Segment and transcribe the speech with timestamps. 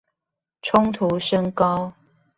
[0.63, 1.93] 衝突升高